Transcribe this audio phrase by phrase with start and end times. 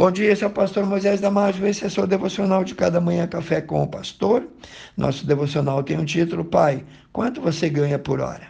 [0.00, 3.02] Bom dia, esse é o pastor Moisés Damásio, esse é o seu devocional de cada
[3.02, 4.48] manhã, Café com o Pastor.
[4.96, 8.48] Nosso devocional tem um título, Pai, quanto você ganha por hora?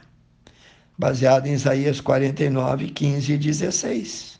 [0.96, 4.38] Baseado em Isaías 49, 15 e 16.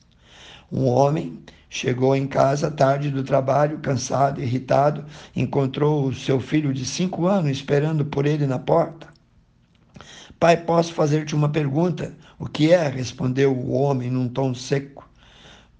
[0.71, 5.05] Um homem chegou em casa tarde do trabalho, cansado, irritado,
[5.35, 9.09] encontrou o seu filho de cinco anos esperando por ele na porta.
[10.39, 12.15] Pai, posso fazer-te uma pergunta?
[12.39, 12.87] O que é?
[12.87, 15.10] respondeu o homem num tom seco.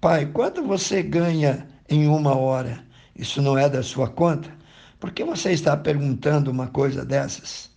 [0.01, 2.83] Pai, quanto você ganha em uma hora?
[3.15, 4.51] Isso não é da sua conta?
[4.99, 7.69] Por que você está perguntando uma coisa dessas?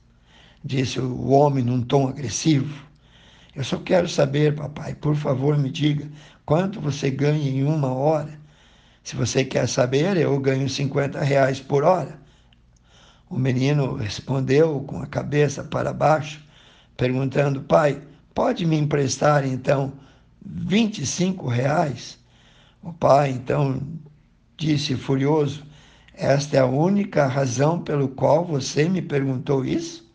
[0.65, 2.83] Disse o homem num tom agressivo.
[3.55, 6.11] Eu só quero saber, papai, por favor, me diga
[6.47, 8.41] quanto você ganha em uma hora.
[9.03, 12.19] Se você quer saber, eu ganho 50 reais por hora.
[13.29, 16.41] O menino respondeu com a cabeça para baixo,
[16.97, 18.01] perguntando: Pai,
[18.35, 19.93] pode me emprestar então
[20.43, 22.24] 25 reais?
[22.85, 23.81] O pai então
[24.59, 25.65] disse furioso:
[26.13, 30.07] Esta é a única razão pelo qual você me perguntou isso?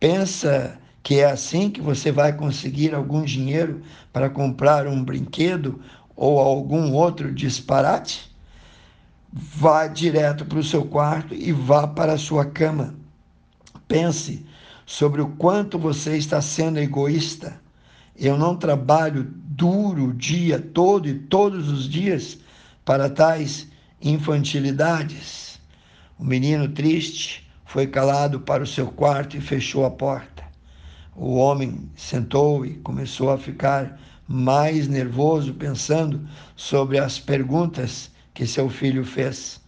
[0.00, 5.78] Pensa que é assim que você vai conseguir algum dinheiro para comprar um brinquedo
[6.16, 8.34] ou algum outro disparate?
[9.30, 12.94] Vá direto para o seu quarto e vá para a sua cama.
[13.86, 14.46] Pense
[14.86, 17.60] sobre o quanto você está sendo egoísta
[18.16, 19.32] eu não trabalho
[19.62, 22.36] duro o dia todo e todos os dias
[22.84, 23.68] para tais
[24.02, 25.60] infantilidades.
[26.18, 30.42] O menino triste foi calado para o seu quarto e fechou a porta.
[31.14, 38.68] O homem sentou e começou a ficar mais nervoso, pensando sobre as perguntas que seu
[38.68, 39.60] filho fez.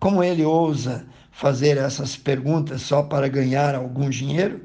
[0.00, 4.62] Como ele ousa fazer essas perguntas só para ganhar algum dinheiro?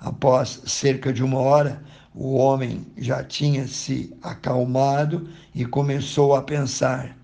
[0.00, 1.82] Após cerca de uma hora,
[2.20, 7.16] o homem já tinha se acalmado e começou a pensar.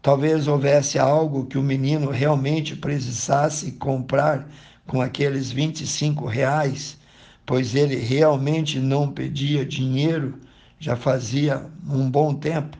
[0.00, 4.48] Talvez houvesse algo que o menino realmente precisasse comprar
[4.86, 6.96] com aqueles 25 reais,
[7.44, 10.40] pois ele realmente não pedia dinheiro
[10.78, 12.78] já fazia um bom tempo.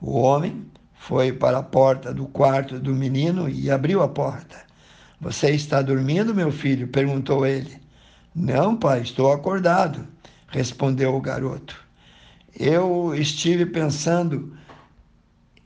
[0.00, 4.62] O homem foi para a porta do quarto do menino e abriu a porta.
[5.20, 6.86] Você está dormindo, meu filho?
[6.86, 7.80] perguntou ele.
[8.32, 10.06] Não, pai, estou acordado,
[10.52, 11.74] respondeu o garoto.
[12.54, 14.54] Eu estive pensando,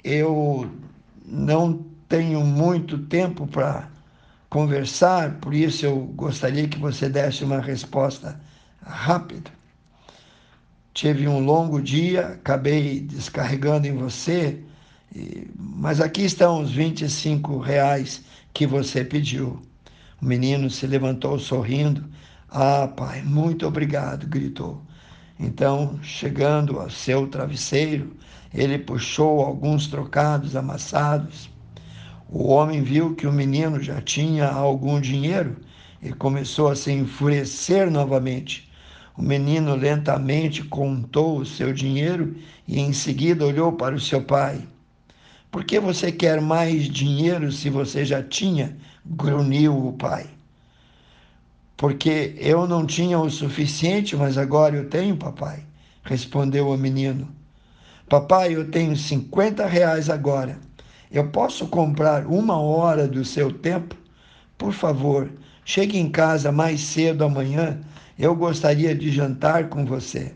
[0.02, 0.70] eu
[1.24, 3.88] não tenho muito tempo para
[4.48, 8.40] conversar, por isso eu gostaria que você desse uma resposta
[8.80, 9.50] rápida.
[10.94, 14.62] Tive um longo dia, acabei descarregando em você,
[15.58, 18.22] mas aqui estão os 25 reais
[18.54, 19.60] que você pediu.
[20.22, 22.08] O menino se levantou sorrindo
[22.58, 24.80] ah, pai, muito obrigado, gritou.
[25.38, 28.16] Então, chegando ao seu travesseiro,
[28.54, 31.50] ele puxou alguns trocados amassados.
[32.26, 35.58] O homem viu que o menino já tinha algum dinheiro
[36.00, 38.72] e começou a se enfurecer novamente.
[39.18, 44.66] O menino lentamente contou o seu dinheiro e em seguida olhou para o seu pai.
[45.50, 48.78] Por que você quer mais dinheiro se você já tinha?
[49.04, 50.35] grunhiu o pai
[51.76, 55.62] porque eu não tinha o suficiente, mas agora eu tenho, papai,
[56.02, 57.28] respondeu o menino.
[58.08, 60.58] Papai, eu tenho 50 reais agora.
[61.10, 63.94] Eu posso comprar uma hora do seu tempo?
[64.56, 65.30] Por favor,
[65.64, 67.80] chegue em casa mais cedo amanhã.
[68.18, 70.32] Eu gostaria de jantar com você.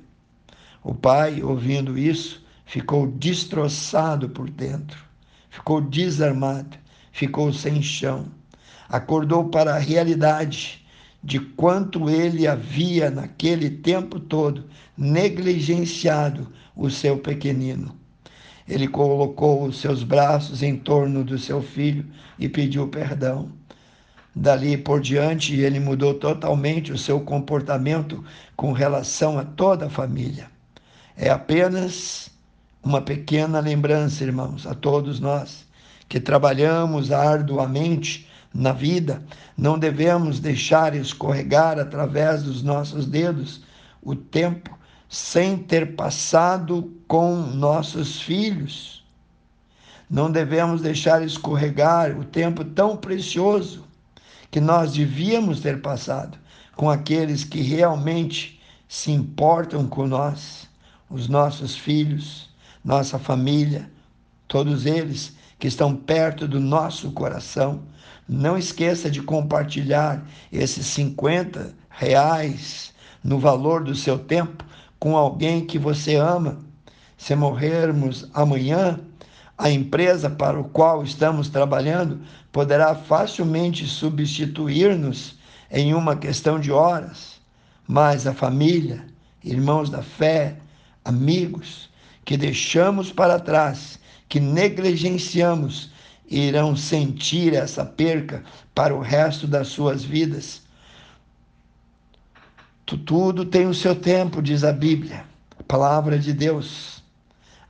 [0.82, 4.98] O pai, ouvindo isso, ficou destroçado por dentro,
[5.48, 6.76] ficou desarmado,
[7.12, 8.26] ficou sem chão.
[8.88, 10.84] Acordou para a realidade
[11.22, 14.64] de quanto ele havia, naquele tempo todo,
[14.96, 17.94] negligenciado o seu pequenino.
[18.66, 22.06] Ele colocou os seus braços em torno do seu filho
[22.38, 23.50] e pediu perdão.
[24.34, 28.24] Dali por diante, ele mudou totalmente o seu comportamento
[28.56, 30.48] com relação a toda a família.
[31.16, 32.30] É apenas
[32.82, 35.66] uma pequena lembrança, irmãos, a todos nós
[36.08, 39.22] que trabalhamos arduamente na vida,
[39.56, 43.62] não devemos deixar escorregar através dos nossos dedos
[44.02, 44.76] o tempo
[45.08, 49.04] sem ter passado com nossos filhos.
[50.08, 53.84] Não devemos deixar escorregar o tempo tão precioso
[54.50, 56.36] que nós devíamos ter passado
[56.74, 60.68] com aqueles que realmente se importam com nós,
[61.08, 62.48] os nossos filhos,
[62.84, 63.90] nossa família,
[64.48, 67.82] todos eles que estão perto do nosso coração.
[68.26, 72.92] Não esqueça de compartilhar esses 50 reais
[73.22, 74.64] no valor do seu tempo
[74.98, 76.58] com alguém que você ama.
[77.18, 78.98] Se morrermos amanhã,
[79.58, 85.38] a empresa para o qual estamos trabalhando poderá facilmente substituir-nos
[85.70, 87.38] em uma questão de horas,
[87.86, 89.04] mas a família,
[89.44, 90.56] irmãos da fé,
[91.04, 91.90] amigos
[92.24, 95.90] que deixamos para trás, que negligenciamos,
[96.30, 100.62] irão sentir essa perca para o resto das suas vidas.
[102.86, 105.24] Tudo tem o seu tempo, diz a Bíblia,
[105.58, 107.02] a palavra de Deus.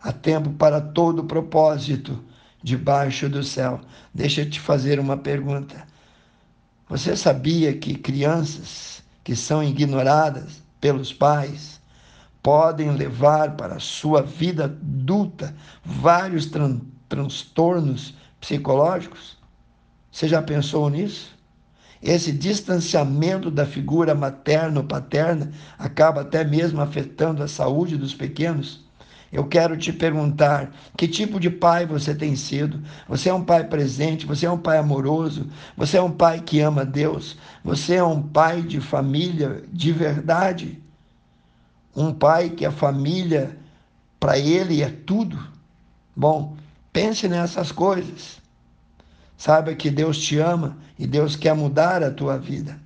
[0.03, 2.23] Há tempo para todo propósito
[2.63, 3.81] debaixo do céu.
[4.13, 5.87] Deixa eu te fazer uma pergunta.
[6.91, 11.80] Você sabia que crianças que são ignoradas pelos pais
[12.43, 15.55] podem levar para a sua vida adulta
[15.85, 19.37] vários tran transtornos psicológicos?
[20.11, 21.37] Você já pensou nisso?
[22.03, 28.85] Esse distanciamento da figura materno paterna acaba até mesmo afetando a saúde dos pequenos.
[29.31, 32.83] Eu quero te perguntar: que tipo de pai você tem sido?
[33.09, 34.27] Você é um pai presente?
[34.27, 35.47] Você é um pai amoroso?
[35.77, 37.37] Você é um pai que ama Deus?
[37.63, 40.83] Você é um pai de família de verdade?
[41.95, 43.57] Um pai que a família,
[44.19, 45.39] para ele, é tudo?
[46.15, 46.57] Bom,
[46.93, 48.41] pense nessas coisas.
[49.37, 52.79] Saiba que Deus te ama e Deus quer mudar a tua vida.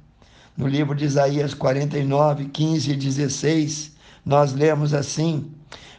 [0.57, 3.93] No livro de Isaías 49, 15 e 16,
[4.25, 5.51] nós lemos assim.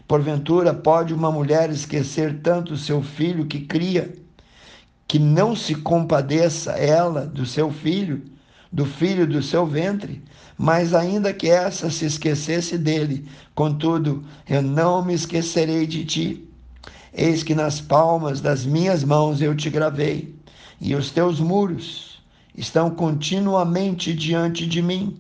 [0.08, 4.16] Porventura, pode uma mulher esquecer tanto seu filho que cria,
[5.08, 8.24] que não se compadeça ela do seu filho,
[8.76, 10.22] do filho do seu ventre?
[10.58, 13.26] Mas ainda que essa se esquecesse dele,
[13.56, 16.50] contudo, eu não me esquecerei de ti.
[17.14, 20.36] Eis que nas palmas das minhas mãos eu te gravei,
[20.82, 22.22] e os teus muros
[22.54, 25.18] estão continuamente diante de mim.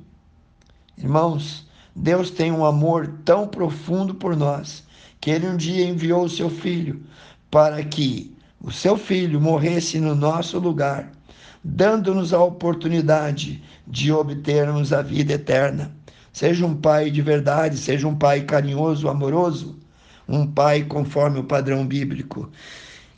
[0.97, 1.65] Irmãos,
[1.95, 4.83] Deus tem um amor tão profundo por nós
[5.21, 7.01] que ele um dia enviou o seu filho
[7.49, 11.09] para que o seu filho morresse no nosso lugar,
[11.67, 15.91] dando-nos a oportunidade de obtermos a vida eterna.
[16.31, 19.79] Seja um pai de verdade, seja um pai carinhoso, amoroso,
[20.27, 22.51] um pai conforme o padrão bíblico.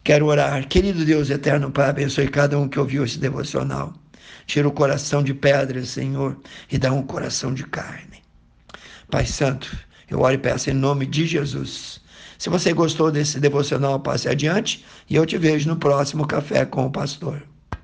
[0.01, 0.65] Quero orar.
[0.65, 3.93] Querido Deus eterno, Pai, abençoe cada um que ouviu esse devocional.
[4.45, 6.37] Tira o coração de pedra, Senhor,
[6.71, 8.23] e dá um coração de carne.
[9.11, 9.77] Pai Santo,
[10.09, 11.99] eu oro e peço em nome de Jesus.
[12.37, 16.85] Se você gostou desse devocional, passe adiante e eu te vejo no próximo Café com
[16.85, 17.43] o Pastor.